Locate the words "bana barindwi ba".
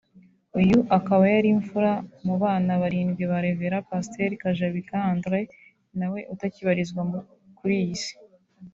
2.43-3.37